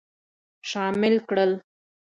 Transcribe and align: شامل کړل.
شامل 0.69 1.15
کړل. 1.27 1.51